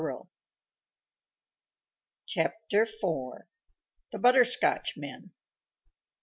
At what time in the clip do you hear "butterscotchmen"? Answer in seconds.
4.17-5.29